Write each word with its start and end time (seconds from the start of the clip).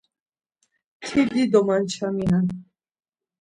Ti 1.07 1.19
dido 1.31 1.59
maçaminen. 1.67 2.45